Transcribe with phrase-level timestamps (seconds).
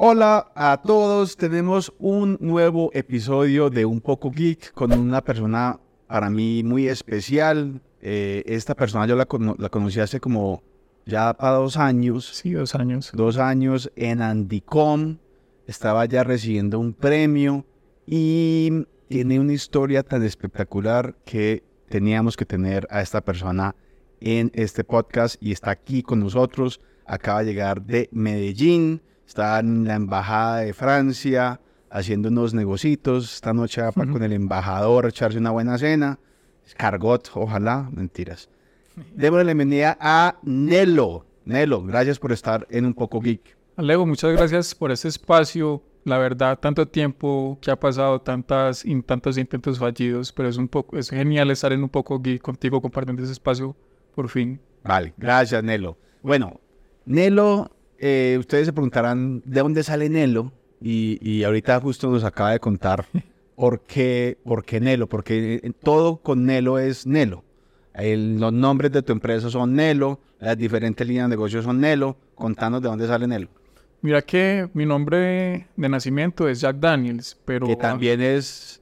[0.00, 6.30] Hola a todos, tenemos un nuevo episodio de Un poco Geek con una persona para
[6.30, 7.80] mí muy especial.
[8.00, 10.62] Eh, esta persona yo la, cono- la conocí hace como
[11.04, 13.10] ya para dos años, Sí, dos años.
[13.12, 15.16] dos años en Andicom,
[15.66, 17.66] estaba ya recibiendo un premio
[18.06, 23.74] y tiene una historia tan espectacular que teníamos que tener a esta persona
[24.20, 26.80] en este podcast y está aquí con nosotros.
[27.04, 31.60] Acaba de llegar de Medellín, está en la embajada de Francia
[31.90, 33.34] haciendo unos negocitos.
[33.34, 34.14] Esta noche va para Ujú.
[34.14, 36.18] con el embajador a echarse una buena cena.
[36.76, 38.48] Cargot, ojalá, mentiras.
[39.14, 41.24] Démosle la bienvenida a Nelo.
[41.44, 43.56] Nelo, gracias por estar en Un Poco Geek.
[43.76, 45.82] Alejo, muchas gracias por este espacio.
[46.04, 50.68] La verdad, tanto tiempo que ha pasado, tantas, in- tantos intentos fallidos, pero es un
[50.68, 53.76] poco, es genial estar en un poco geek contigo compartiendo ese espacio
[54.14, 54.60] por fin.
[54.84, 55.96] Vale, gracias, Nelo.
[56.22, 56.60] Bueno,
[57.04, 62.52] Nelo, eh, ustedes se preguntarán de dónde sale Nelo y, y ahorita justo nos acaba
[62.52, 63.04] de contar
[63.56, 67.44] por qué, por qué Nelo, porque eh, todo con Nelo es Nelo.
[67.94, 72.16] El- los nombres de tu empresa son Nelo, las diferentes líneas de negocio son Nelo.
[72.36, 73.48] Contanos de dónde sale Nelo.
[74.00, 78.80] Mira que mi nombre de nacimiento es Jack Daniels, pero Que también es,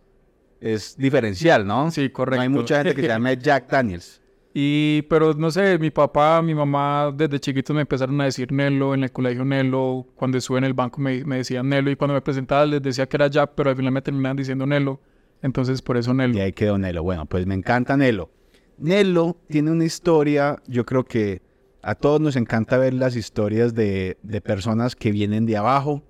[0.60, 1.90] es diferencial, ¿no?
[1.90, 2.36] Sí, correcto.
[2.36, 4.20] No hay mucha gente que se llame Jack Daniels.
[4.58, 8.94] Y, pero no sé, mi papá, mi mamá desde chiquitos me empezaron a decir Nelo,
[8.94, 12.22] en el colegio Nelo, cuando estuve en el banco me, decían Nelo y cuando me
[12.22, 14.98] presentaba les decía que era Jack, pero al final me terminaban diciendo Nelo,
[15.42, 16.38] entonces por eso Nelo.
[16.38, 17.02] Y ahí quedó Nelo.
[17.02, 18.30] Bueno, pues me encanta Nelo.
[18.78, 21.42] Nelo tiene una historia, yo creo que
[21.82, 26.02] a todos nos encanta ver las historias de, de personas que vienen de abajo,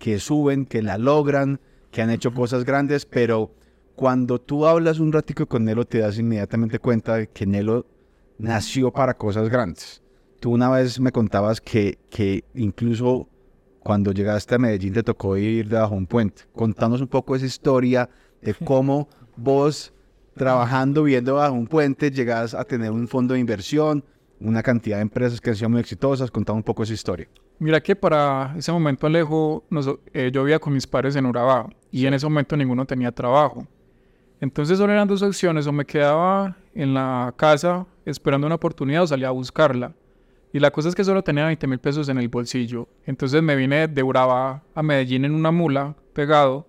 [0.00, 1.60] que suben, que la logran,
[1.92, 3.54] que han hecho cosas grandes, pero
[3.94, 7.91] cuando tú hablas un ratico con Nelo te das inmediatamente cuenta de que Nelo
[8.42, 10.02] nació para cosas grandes.
[10.40, 13.28] Tú una vez me contabas que, que incluso
[13.78, 16.42] cuando llegaste a Medellín te tocó ir debajo de un puente.
[16.52, 18.08] Contanos un poco esa historia
[18.40, 19.92] de cómo vos
[20.34, 24.04] trabajando, viendo bajo un puente, llegas a tener un fondo de inversión,
[24.40, 26.30] una cantidad de empresas que han sido muy exitosas.
[26.30, 27.28] Contame un poco esa historia.
[27.60, 31.68] Mira que para ese momento Alejo, nos- eh, yo vivía con mis padres en Urabá
[31.92, 33.66] y en ese momento ninguno tenía trabajo.
[34.42, 39.06] Entonces solo eran dos opciones, o me quedaba en la casa esperando una oportunidad o
[39.06, 39.94] salía a buscarla.
[40.52, 42.88] Y la cosa es que solo tenía 20 mil pesos en el bolsillo.
[43.06, 46.66] Entonces me vine de Urabá a Medellín en una mula, pegado,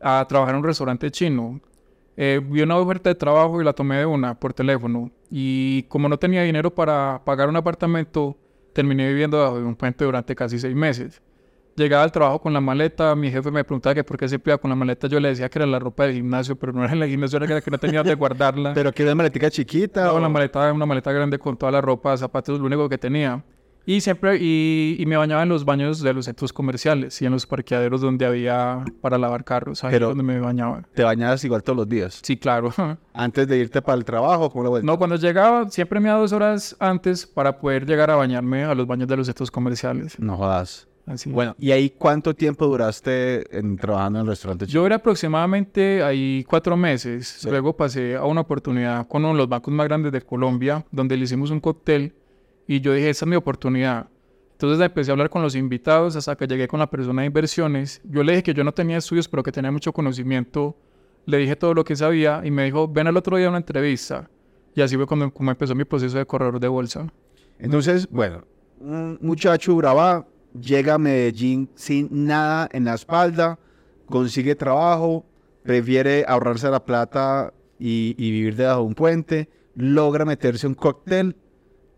[0.00, 1.60] a trabajar en un restaurante chino.
[2.16, 5.10] Eh, vi una oferta de trabajo y la tomé de una por teléfono.
[5.28, 8.36] Y como no tenía dinero para pagar un apartamento,
[8.72, 11.20] terminé viviendo bajo un puente durante casi seis meses.
[11.76, 14.58] Llegaba al trabajo con la maleta, mi jefe me preguntaba que por qué siempre iba
[14.58, 16.92] con la maleta, yo le decía que era la ropa del gimnasio, pero no era
[16.92, 18.72] en el gimnasio, era que no tenía donde guardarla.
[18.74, 20.00] Pero que una maletica chiquita.
[20.02, 22.96] Estaba o- una maleta, una maleta grande con toda la ropa, zapatos, lo único que
[22.98, 23.42] tenía.
[23.86, 27.32] Y siempre, y, y me bañaba en los baños de los centros comerciales y en
[27.32, 30.84] los parqueaderos donde había para lavar carros, ahí Pero- donde me bañaba.
[30.94, 32.20] Te bañabas igual todos los días.
[32.22, 32.72] Sí, claro.
[33.12, 34.86] Antes de irte para el trabajo, ¿cómo lo vuelta?
[34.86, 38.74] No, cuando llegaba, siempre me daba dos horas antes para poder llegar a bañarme a
[38.74, 40.18] los baños de los centros comerciales.
[40.18, 40.88] No jodas.
[41.06, 41.30] Así.
[41.30, 44.66] Bueno, ¿y ahí cuánto tiempo duraste en, trabajando en el restaurante?
[44.66, 47.44] Yo era aproximadamente ahí cuatro meses.
[47.44, 51.16] Luego pasé a una oportunidad con uno de los bancos más grandes de Colombia, donde
[51.16, 52.14] le hicimos un cóctel
[52.66, 54.08] y yo dije, esa es mi oportunidad.
[54.52, 58.00] Entonces empecé a hablar con los invitados hasta que llegué con la persona de inversiones.
[58.04, 60.76] Yo le dije que yo no tenía estudios, pero que tenía mucho conocimiento.
[61.26, 63.58] Le dije todo lo que sabía y me dijo, ven al otro día a una
[63.58, 64.30] entrevista.
[64.74, 67.12] Y así fue cuando como empezó mi proceso de corredor de bolsa.
[67.58, 68.44] Entonces, bueno,
[68.80, 70.26] un muchacho Urabá
[70.58, 73.58] llega a Medellín sin nada en la espalda,
[74.06, 75.24] consigue trabajo,
[75.62, 81.36] prefiere ahorrarse la plata y, y vivir debajo de un puente, logra meterse un cóctel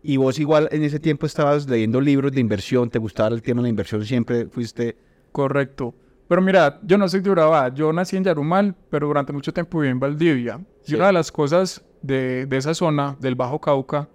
[0.01, 3.61] y vos igual en ese tiempo estabas leyendo libros de inversión, te gustaba el tema
[3.61, 4.97] de la inversión, siempre fuiste...
[5.31, 5.93] Correcto.
[6.27, 9.79] Pero mira, yo no soy de Urabá, yo nací en Yarumal, pero durante mucho tiempo
[9.79, 10.59] viví en Valdivia.
[10.81, 10.93] Sí.
[10.93, 14.09] Y una de las cosas de, de esa zona, del Bajo Cauca,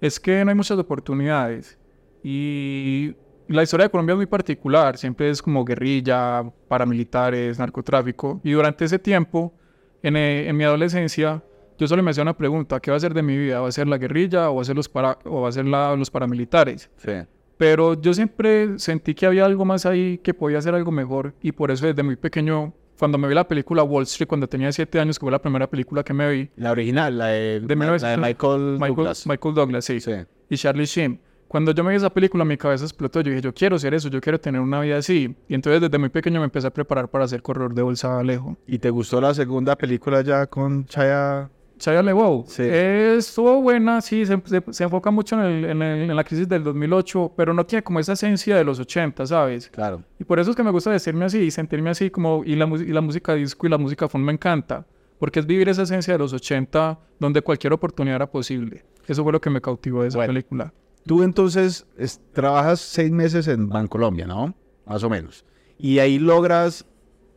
[0.00, 1.78] es que no hay muchas oportunidades.
[2.22, 3.14] Y
[3.48, 8.40] la historia de Colombia es muy particular, siempre es como guerrilla, paramilitares, narcotráfico.
[8.44, 9.52] Y durante ese tiempo,
[10.02, 11.42] en, eh, en mi adolescencia,
[11.78, 13.60] yo solo me hacía una pregunta, ¿qué va a ser de mi vida?
[13.60, 15.64] ¿Va a ser la guerrilla o va a ser los, para, o va a ser
[15.66, 16.88] la- los paramilitares?
[17.56, 21.52] Pero yo siempre sentí que había algo más ahí que podía hacer algo mejor y
[21.52, 24.98] por eso desde muy pequeño, cuando me vi la película Wall Street, cuando tenía siete
[25.00, 27.66] años, que fue la primera película que me vi, La original, la de, De la
[27.66, 29.26] de 1900 Michael, Michael Douglas.
[29.26, 30.12] Michael Douglas, sí, Sí.
[30.48, 31.20] y Charlie Sheen.
[31.54, 33.20] Cuando yo me vi esa película, mi cabeza explotó.
[33.20, 35.36] Yo dije, yo quiero ser eso, yo quiero tener una vida así.
[35.46, 38.56] Y entonces desde muy pequeño me empecé a preparar para ser corredor de bolsa Alejo.
[38.66, 41.48] ¿Y te gustó la segunda película ya con Chaya
[41.78, 42.44] Shia LeBeau.
[42.48, 42.64] Sí.
[42.64, 46.48] Estuvo buena, sí, se, se- se enfoca mucho en, el- en el- en la crisis
[46.48, 49.68] del 2008, pero no tiene como esa esencia de los 80, ¿sabes?
[49.70, 50.02] Claro.
[50.18, 52.66] Y por eso es que me gusta decirme así y sentirme así como, y la,
[52.66, 54.84] y la música disco y la música funk me encanta,
[55.20, 58.82] porque es vivir esa esencia de los 80 donde cualquier oportunidad era posible.
[59.06, 60.32] Eso fue lo que me cautivó de esa Bueno.
[60.32, 60.72] película.
[61.06, 64.54] Tú entonces es- trabajas seis meses en Bancolombia, ¿no?
[64.86, 65.44] Más o menos.
[65.78, 66.86] Y ahí logras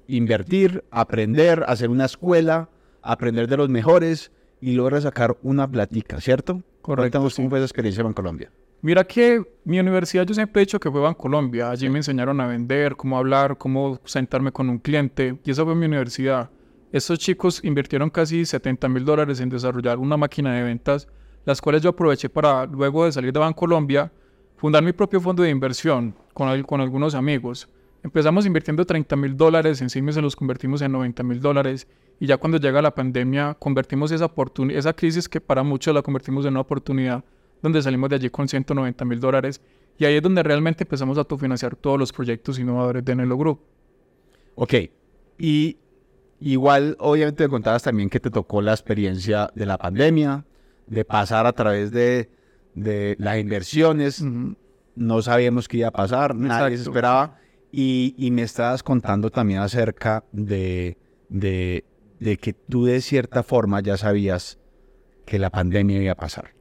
[0.07, 2.69] invertir, aprender, hacer una escuela,
[3.01, 4.31] aprender de los mejores
[4.61, 6.63] y logras sacar una platica, ¿cierto?
[6.81, 8.51] Correcto, Cuéntanos cómo fue esa experiencia en Bancolombia.
[8.81, 11.69] Mira que mi universidad yo siempre he dicho que fue Bancolombia.
[11.71, 15.37] Allí me enseñaron a vender, cómo hablar, cómo sentarme con un cliente.
[15.43, 16.49] Y esa fue mi universidad.
[16.91, 21.07] Estos chicos invirtieron casi 70 mil dólares en desarrollar una máquina de ventas,
[21.47, 24.11] las cuales yo aproveché para, luego de salir de Bancolombia,
[24.57, 27.69] fundar mi propio fondo de inversión con, al- con algunos amigos.
[28.03, 31.87] Empezamos invirtiendo 30 mil dólares, en seis meses los convertimos en 90 mil dólares.
[32.19, 34.29] Y ya cuando llega la pandemia, convertimos esa,
[34.71, 37.23] esa crisis que para muchos la convertimos en una oportunidad
[37.61, 39.61] donde salimos de allí con 190 mil dólares.
[39.97, 43.61] Y ahí es donde realmente empezamos a autofinanciar todos los proyectos innovadores de Nelo Group.
[44.55, 44.73] Ok.
[45.37, 45.77] Y
[46.41, 50.43] igual, obviamente, me contabas también que te tocó la experiencia de la pandemia,
[50.87, 52.29] de pasar a través de,
[52.73, 54.23] de las inversiones.
[54.95, 56.91] No sabíamos qué iba a pasar, nadie se Exacto.
[56.91, 57.37] esperaba.
[57.71, 60.97] Y, y me estabas contando también acerca de,
[61.29, 61.85] de,
[62.19, 64.57] de que tú de cierta forma ya sabías
[65.25, 66.55] que la pandemia iba a pasar.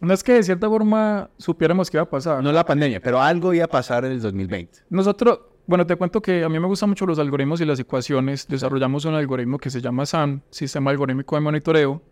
[0.00, 2.42] No es que de cierta forma supiéramos qué iba a pasar.
[2.44, 4.80] No la pandemia, pero algo iba a pasar en el 2020.
[4.90, 8.46] Nosotros, bueno, te cuento que a mí me gustan mucho los algoritmos y las ecuaciones.
[8.46, 12.02] Desarrollamos un algoritmo que se llama SAM, Sistema Algorítmico de Monitoreo.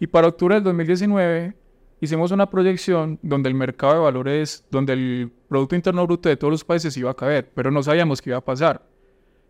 [0.00, 1.54] Y para octubre del 2019
[2.00, 6.52] hicimos una proyección donde el mercado de valores, donde el Producto Interno Bruto de todos
[6.52, 8.82] los países iba a caer, pero no sabíamos qué iba a pasar.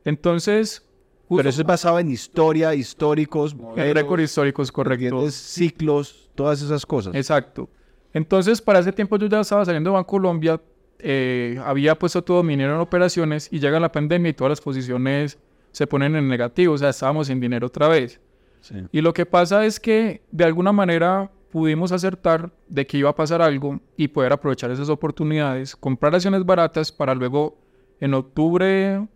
[0.04, 0.84] Entonces,
[1.26, 5.30] justo- Pero eso es basado en historia, históricos, récords históricos, correcto.
[5.30, 7.14] ciclos, todas esas cosas.
[7.14, 7.68] Exacto.
[8.14, 10.60] Entonces, para ese tiempo yo ya estaba saliendo de Bancolombia,
[11.00, 14.60] eh, había puesto todo mi dinero en operaciones y llega la pandemia y todas las
[14.60, 15.38] posiciones
[15.70, 18.20] se ponen en negativo, o sea, estábamos sin dinero otra vez.
[18.60, 18.76] Sí.
[18.92, 23.14] Y lo que pasa es que de alguna manera pudimos acertar de que iba a
[23.14, 27.56] pasar algo y poder aprovechar esas oportunidades, comprar acciones baratas para luego
[28.00, 29.06] en octubre,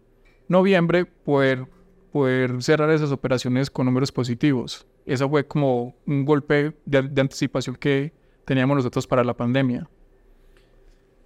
[0.48, 1.66] noviembre poder,
[2.10, 4.86] poder cerrar esas operaciones con números positivos.
[5.04, 8.12] Eso fue como un golpe de, de anticipación que
[8.44, 9.88] teníamos nosotros para la pandemia.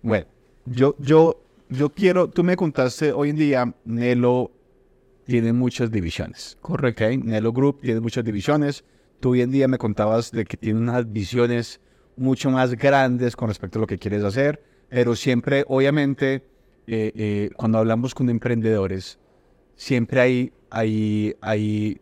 [0.02, 0.26] Bueno,
[0.66, 4.50] yo, yo, yo quiero, tú me contaste hoy en día, Nelo
[5.26, 6.56] tiene muchas divisiones.
[6.60, 7.04] Correcto.
[7.04, 7.24] ¿ok?
[7.24, 8.84] Nelo Group tiene muchas divisiones.
[9.20, 11.80] Tú hoy en día me contabas de que tiene unas visiones
[12.16, 16.42] mucho más grandes con respecto a lo que quieres hacer, pero siempre, obviamente,
[16.86, 19.18] eh, eh, cuando hablamos con emprendedores,
[19.74, 22.00] siempre hay, hay, hay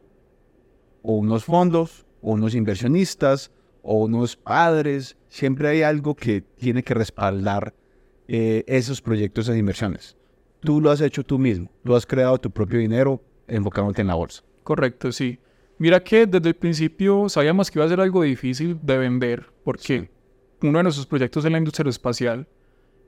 [1.03, 3.50] o unos fondos, o unos inversionistas,
[3.82, 7.75] o unos padres, siempre hay algo que tiene que respaldar
[8.29, 10.17] eh, esos proyectos de inversiones.
[10.64, 14.14] Tú lo has hecho tú mismo, tú has creado tu propio dinero enfocándote en la
[14.14, 14.43] bolsa.
[14.62, 15.38] Correcto, sí.
[15.78, 20.08] Mira que desde el principio sabíamos que iba a ser algo difícil de vender, porque
[20.62, 22.46] uno de nuestros proyectos es la industria aeroespacial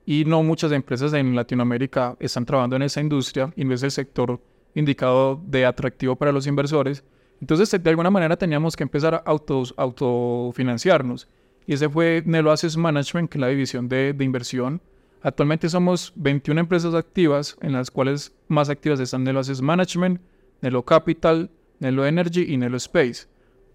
[0.05, 3.91] y no muchas empresas en Latinoamérica están trabajando en esa industria y no es el
[3.91, 4.41] sector
[4.75, 7.05] indicado de atractivo para los inversores.
[7.41, 11.29] Entonces, de alguna manera teníamos que empezar a autos, autofinanciarnos.
[11.67, 14.81] Y ese fue Nelo Assets Management, que es la división de, de inversión.
[15.23, 20.21] Actualmente somos 21 empresas activas, en las cuales más activas están Nelo Assets Management,
[20.61, 23.27] Nelo Capital, Nelo Energy y Nelo Space.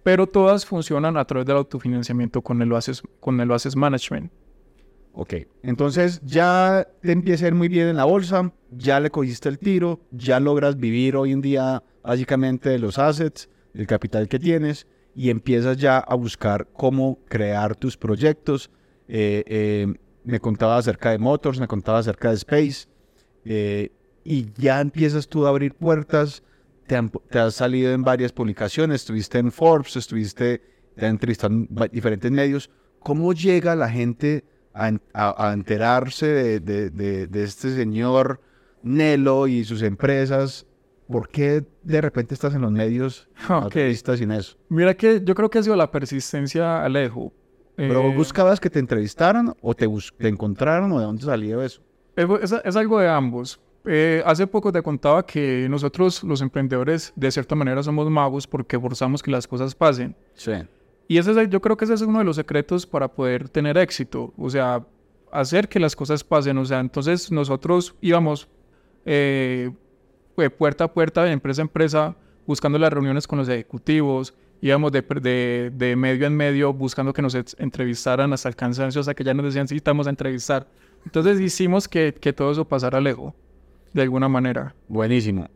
[0.04, 4.32] Pero todas funcionan a través del autofinanciamiento con Nelo Assets Management.
[5.14, 9.50] Ok, entonces ya te empieza a ir muy bien en la bolsa, ya le cogiste
[9.50, 14.40] el tiro, ya logras vivir hoy en día básicamente de los assets, del capital que
[14.40, 18.72] tienes y empiezas ya a buscar cómo crear tus proyectos.
[19.10, 22.88] Eh, eh, me contaba acerca de Motors, me contaba acerca de Space
[23.46, 23.92] eh,
[24.24, 26.44] y ya empiezas tú a abrir puertas,
[26.88, 30.62] te, han- te has salido en varias publicaciones, estuviste en Forbes, estuviste,
[30.96, 32.70] te han entrevistado en diferentes medios.
[33.00, 38.42] ¿Cómo llega la gente a, en- a- a enterarse de, de- de- de este señor
[38.84, 40.66] Nelo y sus empresas?
[41.08, 43.28] ¿Por qué de repente estás en los medios?
[43.50, 43.64] Ok.
[43.66, 44.56] entrevistas sin eso?
[44.70, 47.34] Mira que yo creo que ha sido la persistencia, Alejo.
[47.88, 51.62] ¿Pero Eh, buscabas que te entrevistaran o te, bus- te encontraron o de dónde salió
[51.62, 51.82] eso?
[52.16, 53.60] Es, es- algo de ambos.
[53.86, 58.80] Eh, hace poco te contaba que nosotros los emprendedores de cierta manera somos magos porque
[58.80, 60.16] forzamos que las cosas pasen.
[60.34, 60.52] Sí.
[61.08, 63.78] Y ese es, yo creo que ese es uno de los secretos para poder tener
[63.78, 64.34] éxito.
[64.38, 64.86] O sea,
[65.32, 66.58] hacer que las cosas pasen.
[66.60, 68.48] O sea, entonces nosotros íbamos
[69.06, 69.72] eh,
[70.58, 72.16] puerta a puerta, de empresa a empresa,
[72.48, 77.22] buscando las reuniones con los ejecutivos, íbamos de, de, de medio en medio buscando que
[77.22, 80.68] nos entrevistaran hasta el cansancio, hasta que ya nos decían si estamos a entrevistar.
[81.06, 83.34] Entonces hicimos que, que todo eso pasara lejos,
[83.94, 84.76] de alguna manera.
[84.88, 85.50] Buenísimo.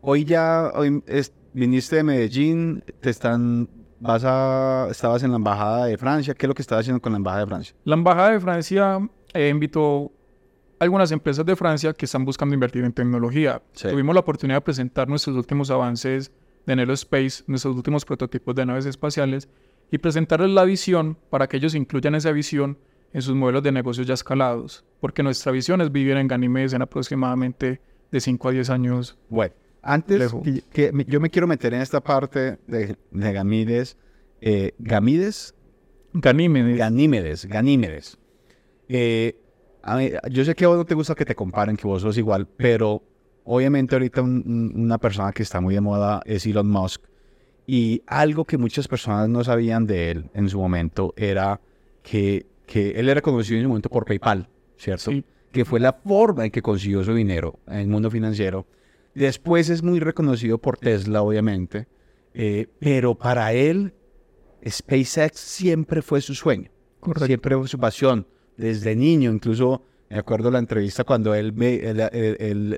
[0.00, 3.68] Hoy ya, hoy es- viniste de Medellín, te están,
[4.00, 6.34] vas a, estabas en la embajada de Francia.
[6.34, 7.76] ¿Qué es lo que estabas haciendo con la embajada de Francia?
[7.84, 8.98] La Embajada de Francia
[9.34, 10.10] eh, invitó
[10.80, 13.62] a algunas empresas de Francia que están buscando invertir en tecnología.
[13.72, 13.88] Sí.
[13.88, 16.32] Tuvimos la oportunidad de presentar nuestros últimos avances
[16.66, 19.48] de Nelo Space, nuestros últimos prototipos de naves espaciales
[19.90, 22.78] y presentarles la visión para que ellos incluyan esa visión
[23.12, 24.84] en sus modelos de negocios ya escalados.
[25.00, 27.80] Porque nuestra visión es vivir en Ganímedes en aproximadamente
[28.12, 29.18] de 5 a 10 años.
[29.28, 33.96] Bueno, antes que, que yo me quiero meter en esta parte de, de Gamides.
[34.40, 35.54] eh, ¿Gamides?
[36.12, 36.76] Ganímedes.
[36.78, 38.18] Ganímedes, Ganímedes.
[38.88, 39.36] Eh,
[39.82, 42.02] a mí- yo sé que a vos no te gusta que te comparen, que vos
[42.02, 43.02] sos igual, pero
[43.54, 47.02] obviamente ahorita un- un- una persona que está muy de moda es Elon Musk.
[47.66, 51.60] Y algo que muchas personas no sabían de él en su momento era
[52.02, 55.10] que, que él era conocido en su momento por PayPal, ¿cierto?
[55.10, 55.24] Sí.
[55.52, 58.66] Que fue la forma en que consiguió su dinero en el mundo financiero.
[59.14, 61.86] Después es muy reconocido por Tesla, obviamente.
[62.34, 63.92] eh, pero para él,
[64.68, 66.70] SpaceX siempre fue su sueño.
[67.00, 67.26] Correcto.
[67.26, 68.26] Siempre fue su pasión,
[68.56, 69.32] desde niño.
[69.32, 71.88] Incluso me acuerdo la entrevista cuando él, ve,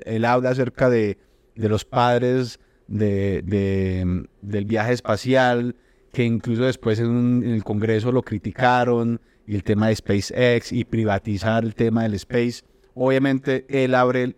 [0.05, 1.17] él, habla acerca de,
[1.55, 5.75] los padres de, de- del viaje espacial,
[6.11, 10.71] que incluso después en, un- en el Congreso lo criticaron, y el tema de SpaceX
[10.71, 12.61] y privatizar el tema del space.
[12.93, 14.35] Obviamente él abre, el-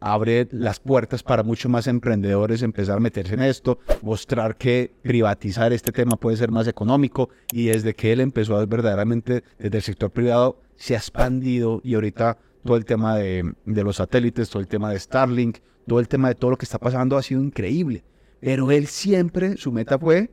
[0.00, 5.72] abre las puertas para muchos más emprendedores empezar a meterse en esto, mostrar que privatizar
[5.72, 9.82] este tema puede ser más económico y desde que él empezó a verdaderamente desde el
[9.82, 14.60] sector privado se ha expandido y ahorita todo el tema de, de los satélites, todo
[14.60, 17.42] el tema de Starlink, todo el tema de todo lo que está pasando ha sido
[17.42, 18.04] increíble.
[18.40, 20.30] Pero él siempre, su meta fue,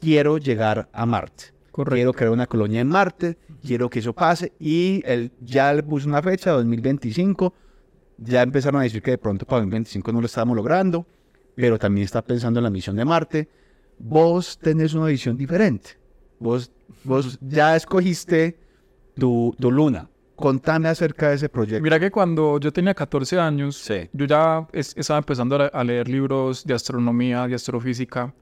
[0.00, 1.44] quiero llegar a Marte.
[1.70, 1.94] Correcto.
[1.94, 6.08] Quiero crear una colonia en Marte, quiero que eso pase y él ya le puso
[6.08, 7.54] una fecha, 2025.
[8.22, 11.06] Ya empezaron a decir que de pronto para 2025 no lo estábamos logrando,
[11.56, 13.48] pero también está pensando en la misión de Marte.
[13.98, 15.90] Vos tenés una visión diferente.
[16.38, 16.70] Vos,
[17.04, 18.58] vos ya escogiste
[19.14, 20.08] tu, tu luna.
[20.36, 21.82] Contame acerca de ese proyecto.
[21.82, 24.08] Mira que cuando yo tenía 14 años, Sí.
[24.12, 28.32] yo ya es- estaba empezando a, leer libros de astronomía, de astrofísica.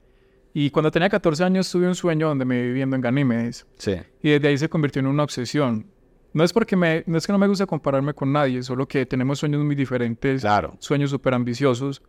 [0.53, 3.65] Y cuando tenía 14 años tuve un sueño donde me vi viviendo en Ganímedes.
[3.77, 3.95] Sí.
[4.23, 5.85] Y desde ahí se convirtió en una obsesión.
[6.33, 9.05] No es porque me, no es que no me guste compararme con nadie, solo que
[9.05, 10.75] tenemos sueños muy diferentes, Claro.
[10.79, 12.01] sueños súper ambiciosos.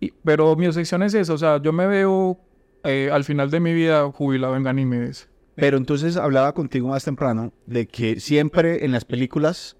[0.00, 2.38] Y, pero mi obsesión es esa, o sea, yo me veo
[2.84, 5.28] eh, al final de mi vida jubilado en Ganímedes.
[5.54, 9.76] Pero entonces hablaba contigo más temprano de que siempre en las películas,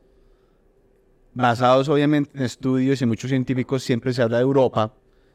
[1.34, 4.94] basados obviamente en estudios y muchos científicos, siempre se habla de Europa,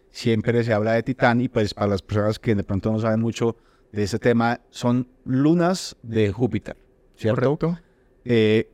[0.09, 3.19] siempre se habla de Titán y pues para las personas que de pronto no saben
[3.21, 3.55] mucho
[3.91, 6.75] de ese tema, son lunas de Júpiter,
[7.15, 7.57] ¿cierto?
[7.57, 7.83] ¿Correcto?
[8.23, 8.69] Eh,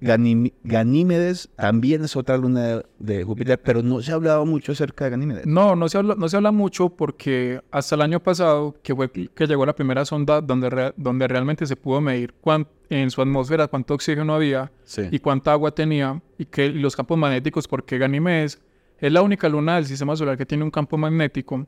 [0.63, 5.06] Ganímedes también es otra luna de, de Júpiter, pero no se ha hablado mucho acerca
[5.06, 5.46] de Ganímedes.
[5.46, 9.10] No, no se, habla, no se habla mucho porque hasta el año pasado, que fue
[9.10, 13.68] que llegó la primera sonda donde, donde realmente se pudo medir cuán- en su atmósfera
[13.68, 15.04] cuánto oxígeno había Sí.
[15.12, 18.62] y cuánta agua tenía y que y los campos magnéticos, porque Ganímedes
[19.00, 21.66] es la única luna del sistema solar que tiene un campo magnético.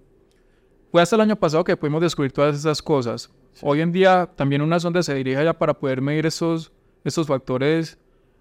[0.91, 3.29] Fue hasta el año pasado que pudimos descubrir todas esas cosas.
[3.61, 6.71] Hoy en día también una sonda se dirige allá para poder medir esos,
[7.03, 7.97] esos factores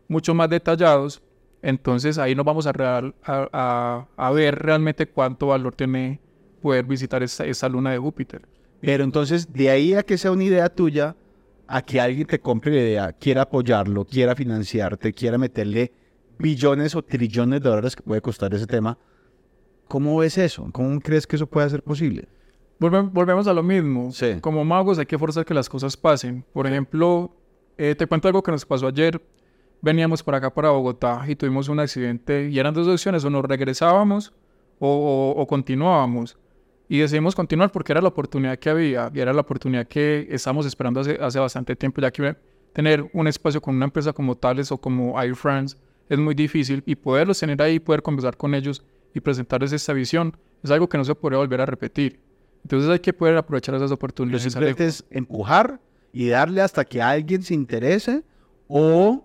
[0.09, 1.23] mucho más detallados.
[1.63, 6.21] Entonces ahí nos vamos a, real- a, a- a ver realmente cuánto valor tiene
[6.63, 8.43] poder visitar esa, esa luna de Júpiter.
[8.81, 11.17] Pero entonces, de ahí a que sea una idea tuya,
[11.67, 15.93] a que alguien te compre la idea, quiera apoyarlo, quiera financiarte, quiera meterle
[16.39, 18.97] billones o trillones de dólares que puede costar ese tema,
[19.89, 20.69] ¿cómo ves eso?
[20.73, 22.29] ¿Cómo crees que eso puede ser posible?
[22.81, 24.13] Volve- volvemos a lo mismo.
[24.13, 24.39] Sí.
[24.41, 26.45] Como magos hay que forzar que las cosas pasen.
[26.53, 27.35] Por ejemplo,
[27.79, 29.21] eh, te cuento algo que nos pasó ayer.
[29.81, 32.49] Veníamos por acá, para Bogotá, y tuvimos un accidente.
[32.51, 34.33] Y eran dos opciones, o nos regresábamos
[34.81, 34.89] o,
[35.37, 36.37] o- o continuábamos.
[36.89, 39.11] Y decidimos continuar porque era la oportunidad que había.
[39.15, 42.37] Y era la oportunidad que estábamos esperando hace, hace bastante tiempo, ya que
[42.73, 45.77] tener un espacio con una empresa como Thales o como Air France
[46.09, 46.83] es muy difícil.
[46.87, 48.83] Y poderlos tener ahí, poder conversar con ellos
[49.15, 52.21] y presentarles esta visión, es algo que no se podría volver a repetir.
[52.65, 54.57] Entonces hay que poder aprovechar esas Lo oportunidades.
[54.57, 54.83] Alejo.
[54.83, 55.81] es empujar
[56.13, 58.23] y darle hasta que alguien se interese
[58.67, 59.25] o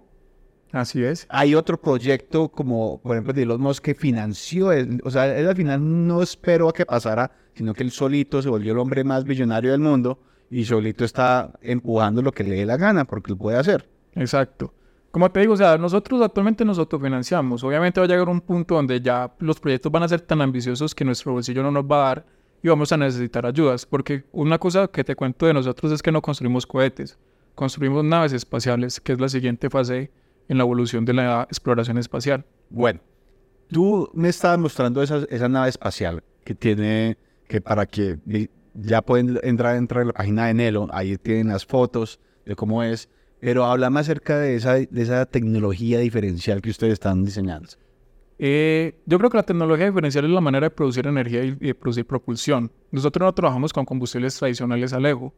[0.71, 1.27] Así es.
[1.29, 4.71] hay otro proyecto como, por ejemplo, de Elon Musk que financió,
[5.03, 8.49] o sea, él al final no esperó a que pasara, sino que él solito se
[8.49, 12.65] volvió el hombre más millonario del mundo y solito está empujando lo que le dé
[12.65, 13.87] la gana, porque lo puede hacer.
[14.15, 14.73] Exacto.
[15.11, 17.63] Como te digo, o sea, nosotros actualmente nos autofinanciamos.
[17.63, 20.95] Obviamente va a llegar un punto donde ya los proyectos van a ser tan ambiciosos
[20.95, 22.25] que nuestro bolsillo no nos va a dar
[22.63, 26.13] y vamos a necesitar ayudas, porque una cosa que te cuento de nosotros es que
[26.13, 27.19] no construimos cohetes,
[27.55, 30.11] construimos naves espaciales, que es la siguiente fase
[30.47, 32.45] en la evolución de la exploración espacial.
[32.69, 33.01] Bueno,
[33.67, 37.17] tú me estabas mostrando esa, esa nave espacial que tiene,
[37.49, 38.17] que para que
[38.73, 42.81] ya pueden entrar dentro de la página de Nelo, ahí tienen las fotos de cómo
[42.81, 43.09] es,
[43.41, 47.71] pero háblame acerca de esa, de esa tecnología diferencial que ustedes están diseñando.
[48.45, 51.73] Eh, yo creo que la tecnología diferencial es la manera de producir energía y, de
[51.73, 52.69] producir propulsión.
[52.91, 55.33] Nosotros no trabajamos con combustibles tradicionales Alejo.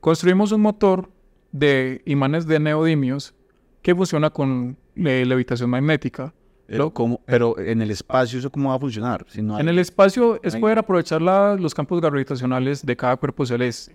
[0.00, 1.10] Construimos un motor
[1.52, 3.34] de imanes de neodimios
[3.82, 6.32] que funciona con levitación magnética.
[6.66, 6.90] Pero,
[7.26, 9.26] pero en el espacio, ¿eso cómo va a funcionar?
[9.34, 13.94] En el espacio es poder aprovechar los campos gravitacionales de cada cuerpo celeste.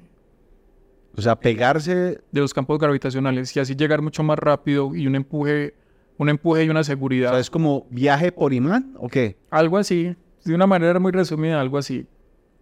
[1.18, 2.22] O sea, pegarse...
[2.32, 5.74] De los campos gravitacionales y así llegar mucho más rápido y un empuje,
[6.18, 7.32] un empuje y una seguridad.
[7.32, 9.38] O sea, ¿es como viaje por imán o qué?
[9.50, 10.16] Algo así.
[10.44, 12.06] De una manera muy resumida, algo así.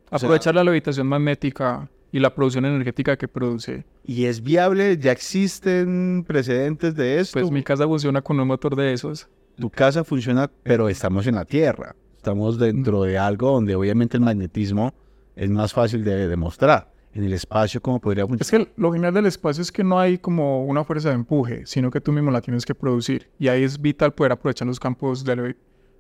[0.10, 3.86] Aprovechar la levitación magnética y la producción energética que produce.
[4.06, 4.98] ¿Y es viable?
[4.98, 7.40] ¿Ya existen precedentes de esto?
[7.40, 9.30] Pues mi casa funciona con un motor de esos.
[9.58, 11.96] Tu casa funciona, pero estamos en la Tierra.
[12.18, 14.94] Estamos dentro de algo donde obviamente el magnetismo
[15.36, 16.91] es más fácil de demostrar.
[17.14, 18.42] En el espacio, ¿cómo podría funcionar?
[18.42, 21.66] Es que lo genial del espacio es que no hay como una fuerza de empuje,
[21.66, 23.30] sino que tú mismo la tienes que producir.
[23.38, 25.56] Y ahí es vital poder aprovechar los campos de,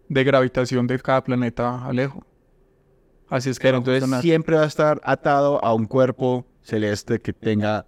[0.07, 2.23] de gravitación de cada planeta alejo.
[3.31, 7.85] Así es que entonces siempre va a estar atado a un cuerpo celeste que tenga...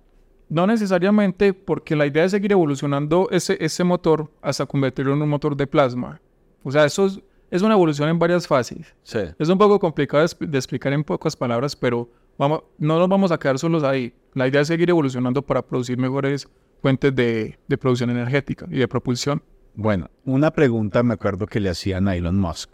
[0.47, 5.29] No necesariamente, porque la idea es seguir evolucionando ese, ese motor hasta convertirlo en un
[5.29, 6.21] motor de plasma.
[6.63, 7.07] O sea, eso
[7.51, 8.95] es, una evolución en varias fases.
[9.03, 9.19] Sí.
[9.37, 13.37] Es un poco complicado de, explicar en pocas palabras, pero vamos, no nos vamos a
[13.37, 14.13] quedar solos ahí.
[14.33, 16.47] La idea es seguir evolucionando para producir mejores
[16.81, 19.43] fuentes de, de producción energética y de propulsión.
[19.75, 22.69] Bueno, una pregunta me acuerdo que le hacían a Elon Musk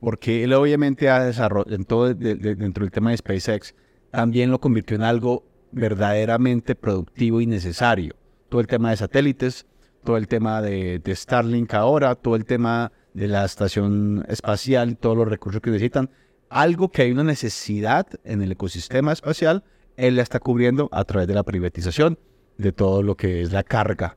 [0.00, 3.74] porque él obviamente ha desarrollado, todo dentro del tema de SpaceX,
[4.10, 8.14] también lo convirtió en algo verdaderamente productivo y necesario.
[8.48, 9.66] Todo el tema de satélites,
[10.04, 15.28] todo el tema de, Starlink ahora, todo el tema de la estación espacial, todos los
[15.28, 16.10] recursos que necesitan,
[16.48, 19.64] algo que hay una necesidad en el ecosistema espacial,
[19.96, 22.18] él la está cubriendo a través de la privatización
[22.58, 24.16] de todo lo que es la carga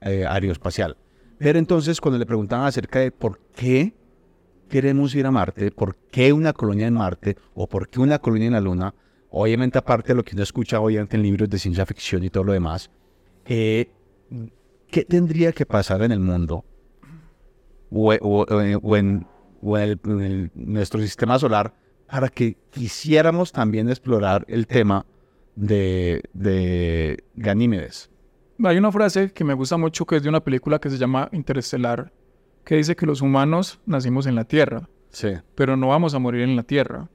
[0.00, 0.96] eh, aeroespacial.
[1.38, 3.94] Pero entonces cuando le preguntaban acerca de por qué
[4.68, 8.46] queremos ir a Marte, por qué una colonia en Marte o por qué una colonia
[8.46, 8.94] en la Luna,
[9.30, 12.44] obviamente aparte de lo que uno escucha obviamente en libros de ciencia ficción y todo
[12.44, 12.90] lo demás,
[13.46, 13.90] eh,
[14.90, 16.64] ¿qué tendría que pasar en el mundo
[17.90, 18.46] o,
[18.96, 19.26] en,
[19.62, 21.74] nuestro sistema solar
[22.10, 25.04] para que quisiéramos también explorar el tema
[25.56, 28.10] de, de Ganímedes?
[28.64, 31.28] Hay una frase que me gusta mucho que es de una película que se llama
[31.32, 32.12] Interestelar,
[32.64, 35.34] que dice que los humanos nacimos en la Tierra, sí.
[35.54, 37.08] pero no vamos a morir en la Tierra.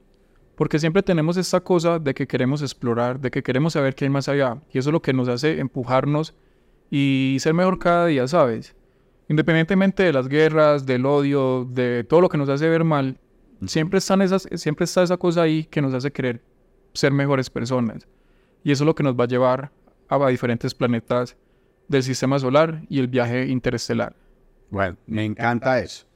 [0.56, 4.10] Porque siempre tenemos esta cosa de que queremos explorar, de que queremos saber qué hay
[4.10, 4.58] más allá.
[4.72, 6.34] Y eso es lo que nos hace empujarnos
[6.90, 8.74] y ser mejor cada día, ¿sabes?
[9.28, 13.18] Independientemente de las guerras, del odio, de todo lo que nos hace ver mal,
[13.66, 16.42] siempre, están esas, siempre está esa cosa ahí que nos hace querer
[16.92, 18.06] ser mejores personas.
[18.62, 19.70] Y eso es lo que nos va a llevar
[20.08, 21.36] a diferentes planetas
[21.88, 24.14] del sistema solar y el viaje interestelar.
[24.70, 26.06] Bueno, me encanta eso.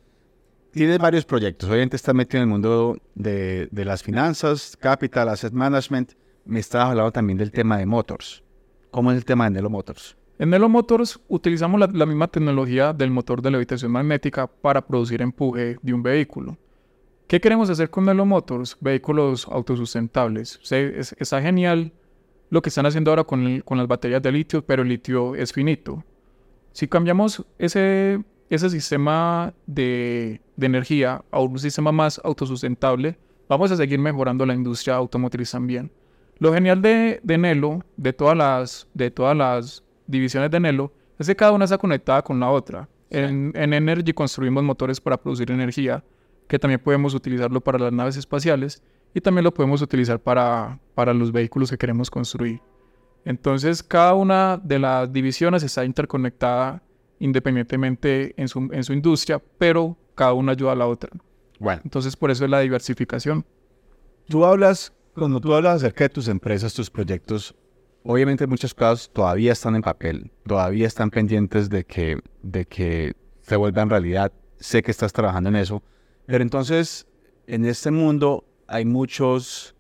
[0.71, 1.69] Tienes varios proyectos.
[1.69, 6.13] Obviamente estás metido en el mundo de, las finanzas, capital, asset management.
[6.45, 8.43] Me estabas hablando también del tema de motors.
[8.91, 10.18] ¿Cómo es el tema de Nelo Motors?
[10.41, 15.79] En Nelo Motors utilizamos la, misma tecnología del motor de levitación magnética para producir empuje
[15.83, 16.57] de un vehículo.
[17.27, 18.77] ¿Qué queremos hacer con Nelo Motors?
[18.81, 20.61] Vehículos autosustentables.
[20.71, 21.93] está genial
[22.51, 26.05] lo que están haciendo ahora con, las baterías de litio, pero el litio es finito.
[26.71, 34.47] Si cambiamos ese sistema de, energía a un sistema más autosustentable, vamos a seguir mejorando
[34.47, 35.91] la industria automotriz también.
[36.39, 38.37] Lo genial de, Nelo, de todas
[39.37, 42.89] las divisiones de Nelo, es que cada una está conectada con la otra.
[43.11, 46.03] En, en, Energy construimos motores para producir energía,
[46.49, 48.83] que también podemos utilizarlo para las naves espaciales
[49.15, 52.61] y también lo podemos utilizar para, para los vehículos que queremos construir.
[53.25, 56.83] Entonces, cada una de las divisiones está interconectada
[57.19, 61.11] independientemente en su, en su industria, pero cada una ayuda a la otra.
[61.59, 61.81] Bueno.
[61.85, 63.45] Entonces, por eso es la diversificación.
[64.29, 67.55] Tú hablas, cuando tú hablas acerca de tus empresas, tus proyectos,
[68.09, 73.55] obviamente muchas cosas todavía están en papel, todavía están pendientes de que, de que se
[73.57, 74.33] vuelvan realidad.
[74.59, 75.83] Sé que estás trabajando en eso,
[76.25, 77.07] pero entonces,
[77.47, 79.77] en este mundo hay muchos,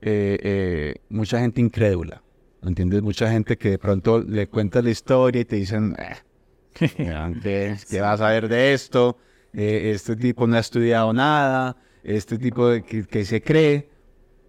[0.00, 2.22] eh, eh, mucha gente incrédula.
[2.62, 3.02] ¿Entiendes?
[3.02, 8.00] Mucha gente que de pronto le cuentas la historia y te dicen, eh, antes, ¿qué
[8.00, 9.18] vas a ver de esto?
[9.52, 13.90] Eh, este tipo no ha estudiado nada, este tipo de, que, se cree.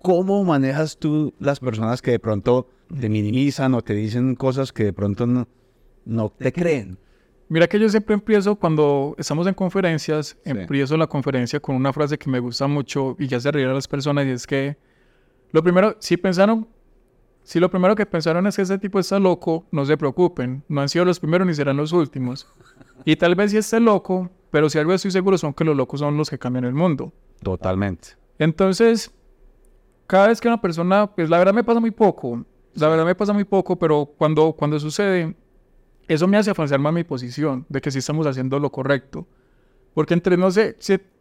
[0.01, 4.85] ¿Cómo manejas tú las personas que de pronto te minimizan o te dicen cosas que
[4.85, 5.47] de pronto no,
[6.05, 6.97] no te creen?
[7.49, 12.17] Mira que yo siempre empiezo cuando estamos en conferencias, empiezo la conferencia con una frase
[12.17, 14.77] que me gusta mucho y ya se reír a las personas y es que
[15.51, 16.67] lo primero, si pensaron,
[17.43, 20.81] si lo primero que pensaron es que ese tipo está loco, no se preocupen, no
[20.81, 22.51] han sido los primeros ni serán los últimos.
[23.05, 26.01] Y tal vez sí esté loco, pero si algo estoy seguro son que los locos
[26.01, 27.13] son los que cambian el mundo.
[27.41, 28.09] Totalmente.
[28.37, 29.13] Entonces,
[30.05, 32.45] cada vez que una persona, pues la verdad me pasa muy poco,
[32.77, 35.35] la verdad me pasa muy poco, pero cuando, cuando sucede,
[36.07, 39.27] eso me hace avanzar más mi posición de que sí estamos haciendo lo correcto.
[39.93, 40.77] Porque entre, no sé,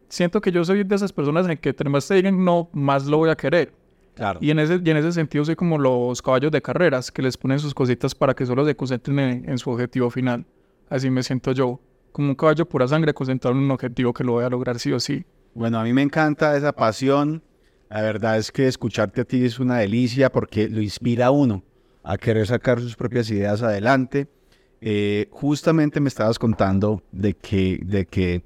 [0.08, 3.06] siento que yo soy de esas personas en que entre más te digan no, más
[3.06, 3.72] lo voy a querer.
[4.14, 4.38] Claro.
[4.42, 7.36] Y en ese, y en ese sentido soy como los caballos de carreras que les
[7.36, 10.46] ponen sus cositas para que solo se concentren en, su objetivo final.
[10.88, 11.80] Así me siento yo,
[12.12, 14.92] como un caballo pura sangre concentrado en un objetivo que lo voy a lograr sí
[14.92, 15.24] o sí.
[15.54, 17.42] Bueno, a mí me encanta esa pasión.
[17.88, 21.62] La verdad es que escucharte a ti es una delicia porque lo inspira a uno
[22.02, 24.28] a querer sacar sus propias ideas adelante.
[24.80, 28.42] Eh, justamente me estabas contando de que, de que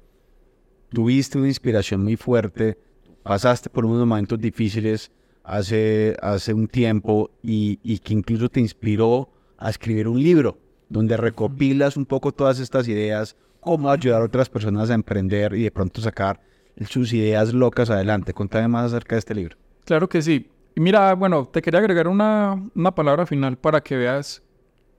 [0.89, 2.77] tuviste una inspiración muy fuerte,
[3.23, 5.11] pasaste por unos momentos difíciles
[5.43, 10.57] hace, hace un tiempo y, y que incluso te inspiró a escribir un libro
[10.89, 15.63] donde recopilas un poco todas estas ideas, cómo ayudar a otras personas a emprender y
[15.63, 16.41] de pronto sacar
[16.87, 18.33] sus ideas locas adelante.
[18.33, 19.57] Contame más acerca de este libro.
[19.85, 20.49] Claro que sí.
[20.75, 24.41] Y mira, bueno, te quería agregar una, una palabra final para que veas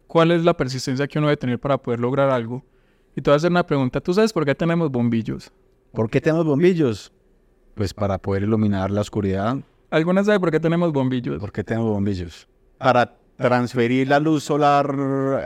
[0.06, 2.62] cuál es la persistencia que uno debe tener para poder lograr algo.
[3.16, 4.00] Y te voy a hacer una pregunta.
[4.00, 5.50] ¿Tú sabes por qué tenemos bombillos?
[5.92, 7.12] ¿Por qué tenemos bombillos?
[7.74, 9.56] Pues para poder iluminar la oscuridad.
[9.90, 11.38] ¿Alguna sabe por qué tenemos bombillos?
[11.38, 12.48] ¿Por qué tenemos bombillos?
[12.78, 14.90] Para transferir la luz solar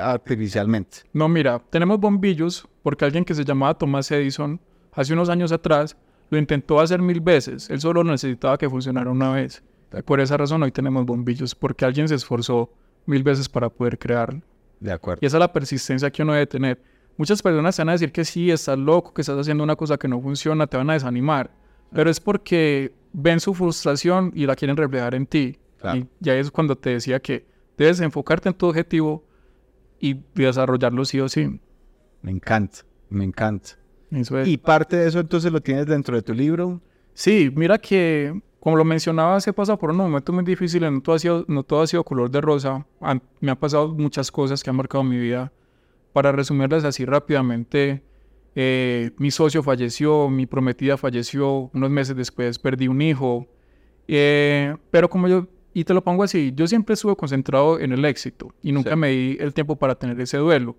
[0.00, 0.98] artificialmente.
[1.12, 4.60] No, mira, tenemos bombillos porque alguien que se llamaba Thomas Edison
[4.92, 5.96] hace unos años atrás
[6.30, 7.70] lo intentó hacer mil veces.
[7.70, 9.62] Él solo necesitaba que funcionara una vez.
[10.04, 12.72] Por esa razón hoy tenemos bombillos, porque alguien se esforzó
[13.06, 14.42] mil veces para poder crearlo.
[14.80, 15.20] De acuerdo.
[15.22, 16.82] Y esa es la persistencia que uno debe tener.
[17.16, 19.96] Muchas personas te van a decir que sí, estás loco, que estás haciendo una cosa
[19.96, 21.50] que no funciona, te van a desanimar.
[21.92, 25.58] Pero es porque ven su frustración y la quieren reflejar en ti.
[25.94, 27.46] Y ya es cuando te decía que
[27.78, 29.24] debes enfocarte en tu objetivo
[29.98, 31.60] y desarrollarlo sí o sí.
[32.22, 33.78] Me encanta, me encanta.
[34.46, 36.80] ¿Y parte de eso entonces lo tienes dentro de tu libro?
[37.14, 41.14] Sí, mira que como lo mencionaba, se pasa por un momento muy difícil, no todo
[41.14, 42.84] ha sido, no todo ha sido color de rosa.
[43.38, 45.52] me han pasado muchas cosas que han marcado mi vida.
[46.12, 48.02] Para resumirlas así rápidamente,
[48.56, 53.46] eh, mi socio falleció, mi prometida falleció, unos meses después perdí un hijo.
[54.08, 58.04] Eh, pero como yo, y te lo pongo así, yo siempre estuve concentrado en el
[58.04, 60.74] éxito y nunca me di el tiempo para tener ese duelo.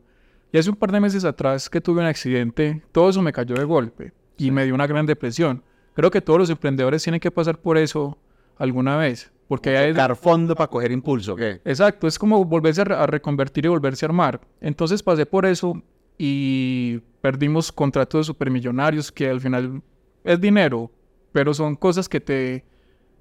[0.51, 3.55] Y hace un par de meses atrás que tuve un accidente, todo eso me cayó
[3.55, 5.63] de golpe y me dio una gran depresión.
[5.93, 8.17] Creo que todos los emprendedores tienen que pasar por eso
[8.57, 9.31] alguna vez.
[9.47, 9.93] Porque hay...
[9.93, 11.61] Dar fondo para coger impulso, ¿qué?
[11.63, 14.41] Exacto, es como volverse a, reconvertir y volverse a armar.
[14.61, 15.81] Entonces pasé por eso
[16.17, 19.81] y perdimos contratos supermillonarios que al final
[20.23, 20.91] es dinero,
[21.31, 22.65] pero son cosas que te,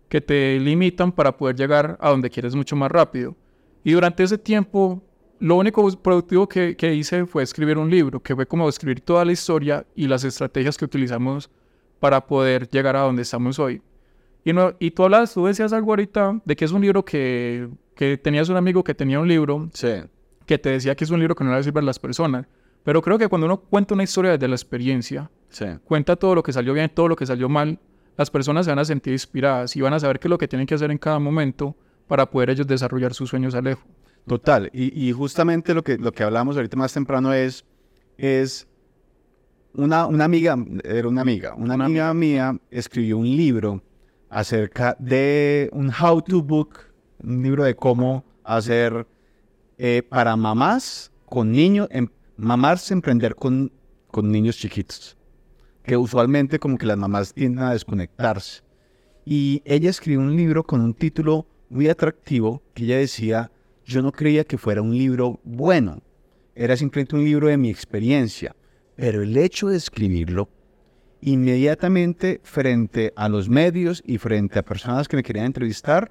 [0.09, 3.37] que te limitan para poder llegar a donde quieres mucho más rápido.
[3.85, 5.03] Y durante ese tiempo,
[5.39, 9.25] lo único productivo que, que hice fue escribir un libro, que fue como escribir toda
[9.25, 11.51] la historia y las estrategias que utilizamos
[12.01, 13.83] para poder llegar a donde estamos hoy.
[14.45, 17.69] Y, no, y tú, hablas, tú decías algo ahorita de que es un libro que,
[17.95, 19.69] que tenías un amigo que tenía un libro
[20.47, 22.47] que te decía que es un libro que no le sirve a las personas.
[22.85, 25.29] Pero creo que cuando uno cuenta una historia desde la experiencia,
[25.85, 27.81] cuenta todo lo que salió bien, todo lo que salió mal,
[28.17, 30.47] las personas se van a sentir inspiradas y van a saber qué es lo que
[30.47, 31.75] tienen que hacer en cada momento
[32.07, 33.85] para poder ellos desarrollar sus sueños a lejos.
[34.27, 34.71] Total.
[34.73, 37.65] Y, y, justamente lo que, lo que hablamos ahorita más temprano es,
[38.19, 38.67] es
[39.77, 43.83] una, amiga, era una amiga, una amiga mía escribió un libro
[44.31, 46.79] acerca de un how-to book,
[47.23, 49.07] un libro de cómo hacer
[49.79, 53.71] eh, para mamás con niños, em, mamás emprender con,
[54.09, 55.17] con niños chiquitos,
[55.83, 58.63] que usualmente como que las mamás tienden a desconectarse.
[59.25, 63.51] Y ella escribió un libro con un título muy atractivo que ella decía,
[63.87, 66.03] yo no creía que fuera un libro bueno,
[66.55, 68.55] era simplemente un libro de mi experiencia.
[68.97, 70.49] Pero el hecho de escribirlo,
[71.21, 76.11] inmediatamente frente a los medios y frente a personas que me querían entrevistar,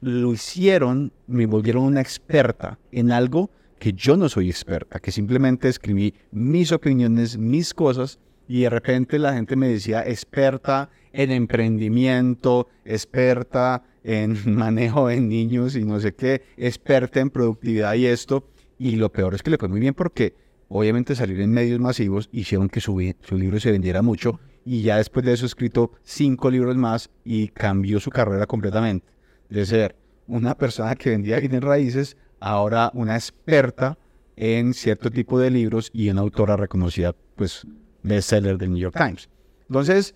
[0.00, 5.68] lo hicieron, me volvieron una experta en algo que yo no soy experta, que simplemente
[5.68, 12.68] escribí mis opiniones, mis cosas, y de repente la gente me decía experta en emprendimiento,
[12.84, 18.48] experta en manejo de niños y no sé qué, experta en productividad y esto.
[18.78, 20.34] Y lo peor es que le fue muy bien porque
[20.68, 24.98] obviamente salir en medios masivos hicieron que su, su libro se vendiera mucho y ya
[24.98, 29.06] después de eso escrito cinco libros más y cambió su carrera completamente.
[29.48, 33.98] De ser una persona que vendía bienes raíces, ahora una experta
[34.36, 37.66] en cierto tipo de libros y una autora reconocida, pues,
[38.02, 39.28] bestseller del New York Times.
[39.68, 40.14] Entonces,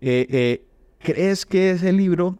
[0.00, 0.64] eh, eh,
[0.98, 2.38] ¿crees que ese libro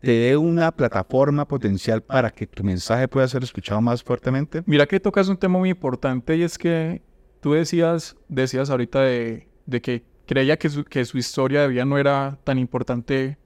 [0.00, 4.62] te dé una plataforma potencial para que tu mensaje pueda ser escuchado más fuertemente?
[4.66, 7.02] Mira que tocas un tema muy importante y es que
[7.40, 11.84] tú decías, decías ahorita de, de que creía que su, que su historia de vida
[11.84, 13.38] no era tan importante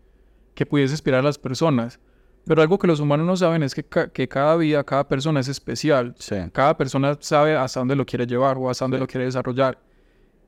[0.54, 2.00] que pudiese inspirar a las personas.
[2.44, 5.38] Pero algo que los humanos no saben es que, ca- que cada vida, cada persona
[5.38, 6.14] es especial.
[6.18, 6.34] Sí.
[6.52, 9.78] Cada persona sabe hasta dónde lo quiere llevar o hasta dónde lo quiere desarrollar.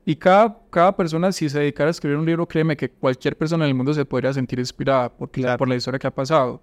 [0.05, 3.65] Y cada, cada persona, si se dedicara a escribir un libro, créeme que cualquier persona
[3.65, 5.57] en el mundo se podría sentir inspirada por, la- Claro.
[5.57, 6.61] por la historia que ha pasado.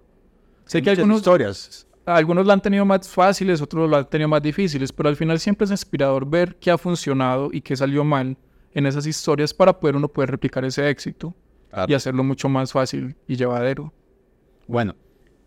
[0.65, 1.85] Sé que algunos, historias.
[2.05, 5.39] algunos la han tenido más fáciles, otros lo han tenido más difíciles, pero al final
[5.39, 8.37] siempre es inspirador ver qué ha funcionado y qué salió mal
[8.73, 11.35] en esas historias para poder uno poder replicar ese éxito
[11.87, 13.91] y hacerlo mucho más fácil y llevadero.
[14.67, 14.95] Bueno,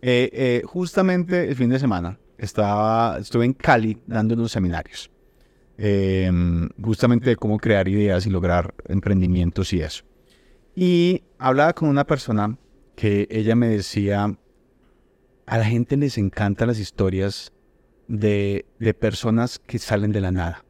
[0.02, 5.10] eh, eh, justamente el fin de semana estaba, estuve en Cali dando unos seminarios,
[5.78, 6.30] eh,
[6.82, 10.04] justamente de cómo crear ideas y lograr emprendimientos y eso.
[10.74, 12.58] Y hablaba con una persona
[12.94, 14.36] que ella me decía,
[15.46, 17.52] a la gente les encantan las historias
[18.08, 20.64] de, de personas que salen de la nada.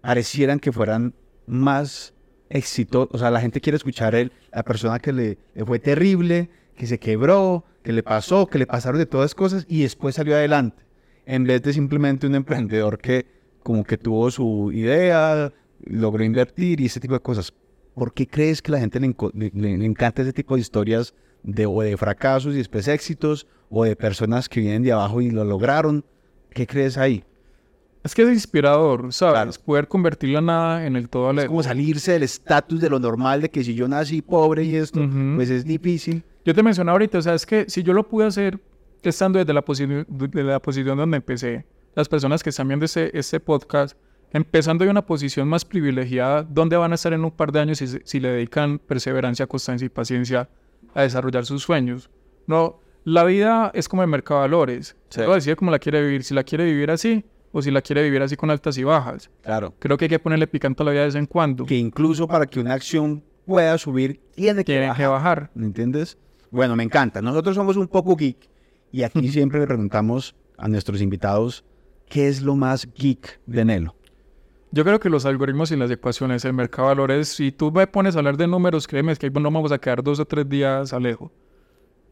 [0.00, 1.14] Parecieran que fueran
[1.46, 2.14] más
[2.50, 6.48] exitosas, o sea, la gente quiere escuchar el, la persona que le, le fue terrible,
[6.76, 10.34] que se quebró, que le pasó, que le pasaron de todas cosas y después salió
[10.34, 10.82] adelante.
[11.26, 13.26] En vez de simplemente un emprendedor que
[13.62, 15.52] como que tuvo su idea,
[15.84, 17.52] logró invertir y ese tipo de cosas.
[17.94, 21.66] ¿Por qué crees que la gente le, le- le- encanta ese tipo de historias de,
[21.66, 25.44] o de fracasos y después éxitos o de personas que vienen de abajo y lo
[25.44, 26.04] lograron?
[26.50, 27.24] ¿Qué crees ahí?
[28.04, 29.34] Es que es inspirador, ¿sabes?
[29.34, 29.50] Claro.
[29.66, 33.42] Poder convertir la nada en el todo Es como salirse del estatus de lo normal
[33.42, 35.00] de que si yo nací pobre y esto,
[35.36, 36.22] pues es difícil.
[36.44, 38.58] Yo te mencionaba ahorita, o sea, es que si yo lo pude hacer
[39.02, 41.66] estando desde la, posi- desde la posición donde empecé,
[41.98, 43.98] las personas que están viendo este, este podcast,
[44.32, 47.78] empezando de una posición más privilegiada, ¿dónde van a estar en un par de años
[47.78, 50.48] si, si le dedican perseverancia, constancia y paciencia
[50.94, 52.08] a desarrollar sus sueños?
[52.46, 54.96] No, la vida es como el mercado de valores.
[55.08, 55.22] Sí.
[55.22, 58.22] Decide cómo la quiere vivir, si la quiere vivir así o si la quiere vivir
[58.22, 59.28] así con altas y bajas.
[59.42, 59.74] Claro.
[59.80, 61.66] Creo que hay que ponerle picante a la vida de vez en cuando.
[61.66, 65.40] Que incluso para que una acción pueda subir, tiene que Tienen que bajar.
[65.40, 65.50] bajar.
[65.54, 66.16] ¿Me entiendes?
[66.52, 67.20] Bueno, me encanta.
[67.20, 68.48] Nosotros somos un poco geek
[68.92, 71.64] y aquí siempre le preguntamos a nuestros invitados
[72.08, 73.94] qué es lo más geek de Nelo.
[74.70, 77.86] Yo creo que los algoritmos y las ecuaciones, el mercado de valores, si tú me
[77.86, 80.46] pones a hablar de números, créeme que ahí no vamos a quedar dos o tres
[80.48, 81.32] días alejo.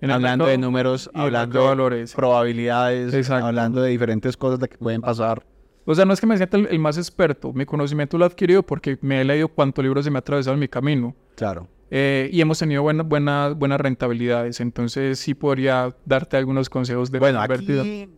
[0.01, 2.15] En el hablando mercado de números, hablando mercado de valores.
[2.15, 3.47] probabilidades, Exacto.
[3.47, 5.45] hablando de diferentes cosas de que pueden pasar.
[5.85, 8.29] O sea, no es que me sienta el, el más experto, mi conocimiento lo he
[8.29, 11.15] adquirido porque me he leído cuántos libros se me ha atravesado en mi camino.
[11.37, 11.69] Claro.
[11.91, 17.19] Eh, y hemos tenido buena- buena- buenas rentabilidades, entonces sí podría darte algunos consejos de
[17.21, 18.09] Bueno, aquí,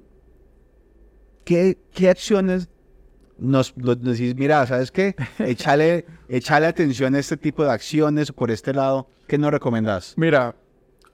[1.48, 2.68] ¿qué, qué acciones
[3.38, 4.34] nos, nos decís?
[4.34, 5.16] Mira, ¿sabes qué?
[5.38, 9.08] Échale, échale atención a este tipo de acciones por este lado.
[9.26, 10.12] ¿Qué nos recomendás?
[10.16, 10.54] Mira,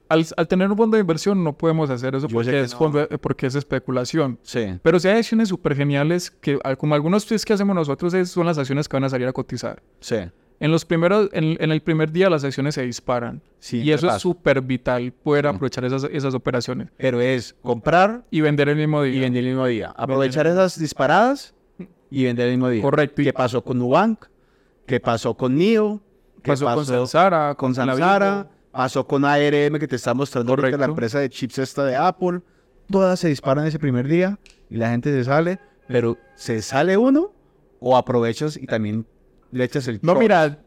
[0.09, 2.99] al, al tener un fondo de inversión no podemos hacer eso porque que es, no.
[2.99, 4.37] eh, porque es especulación.
[4.43, 4.77] Sí.
[4.83, 8.45] Pero si hay acciones súper geniales que, como algunos tweets que hacemos nosotros, es- son
[8.45, 9.81] las acciones que van a salir a cotizar.
[10.01, 10.17] Sí.
[10.59, 13.41] En los primeros, en, en el primer día las acciones se disparan.
[13.59, 14.17] Sí, y eso pasa.
[14.17, 16.89] es súper vital, poder aprovechar esas, esas operaciones.
[16.97, 19.15] Pero es comprar Y vender el mismo día.
[19.15, 19.93] y vender el mismo día.
[19.97, 21.53] Aprovechar esas disparadas
[22.09, 22.81] y vender el mismo día.
[22.81, 23.21] Correcto.
[23.21, 24.25] ¿Qué pasó con Nubank?
[24.85, 26.01] ¿Qué pasó con NIO?
[26.41, 27.73] ¿Qué pasó, con Samsara, con.
[27.75, 28.47] Samsara?
[28.71, 32.41] Pasó con ARM que te está mostrando ahorita la empresa de chips esta de Apple.
[32.89, 34.37] Todas se disparan ese primer día
[34.69, 35.59] y la gente se sale.
[35.87, 37.31] Pero ¿se sale uno
[37.79, 39.05] o aprovechas y también
[39.55, 40.21] le echas el No, short?
[40.21, 40.59] mira,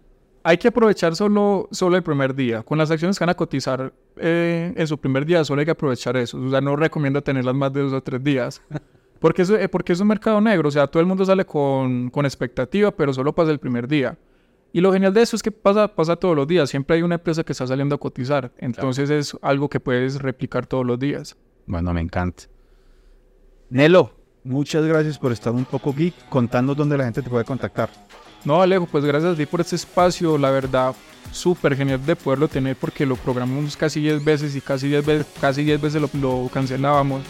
[0.42, 2.62] hay que aprovechar solo, solo el primer día.
[2.62, 5.72] Con las acciones que van a cotizar eh, en su primer día, solo hay que
[5.72, 6.38] aprovechar eso.
[6.40, 8.62] O sea, no recomiendo tenerlas más de dos o tres días.
[9.20, 10.68] Porque, eso, eh, porque es un mercado negro.
[10.68, 14.16] O sea, todo el mundo sale con, con expectativa, pero solo pasa el primer día.
[14.72, 16.70] Y lo genial de eso es que pasa, pasa todos los días.
[16.70, 18.52] Siempre hay una empresa que está saliendo a cotizar.
[18.58, 21.36] Entonces es algo que puedes replicar todos los días.
[21.66, 22.44] Bueno, me encanta.
[23.70, 24.12] Nelo,
[24.44, 27.90] muchas gracias por estar un poco geek contando dónde la gente te puede contactar.
[28.44, 30.36] No, Alejo, pues gracias a ti por este espacio.
[30.38, 30.94] La verdad,
[31.32, 35.26] súper genial de poderlo tener porque lo programamos casi 10 veces y casi 10 veces,
[35.40, 37.22] casi 10 veces lo, lo cancelábamos.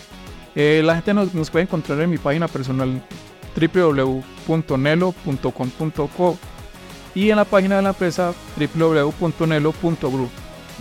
[0.55, 3.03] Eh, la gente nos, nos puede encontrar en mi página personal
[3.57, 6.38] www.nelo.com.co
[7.14, 10.31] y en la página de la empresa www.nelo.group.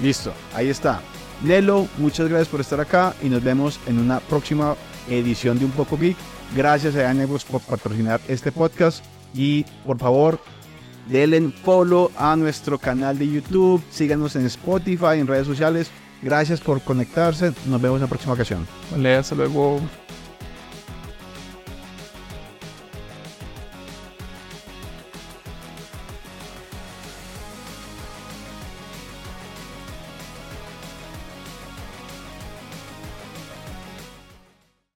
[0.02, 1.02] Listo, ahí está.
[1.44, 4.76] Nelo, muchas gracias por estar acá y nos vemos en una próxima
[5.10, 6.18] edición de Un Poco Geek.
[6.56, 10.40] Gracias a Networks por patrocinar este podcast y por favor,
[11.10, 15.90] Denle follow a nuestro canal de YouTube, síganos en Spotify, en redes sociales.
[16.22, 17.54] Gracias por conectarse.
[17.66, 18.68] Nos vemos en la próxima ocasión.
[18.92, 19.80] Vale, hasta luego.